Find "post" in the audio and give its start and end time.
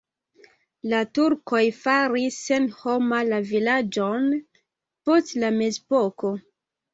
5.11-5.37